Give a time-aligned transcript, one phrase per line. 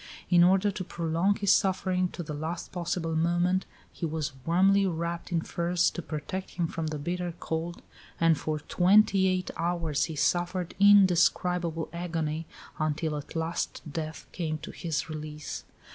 [0.31, 5.31] In order to prolong his suffering to the last possible moment, he was warmly wrapped
[5.31, 7.83] in furs, to protect him from the bitter cold,
[8.19, 12.47] and for twenty eight hours he suffered indescribable agony,
[12.79, 15.65] until at last death came to his release.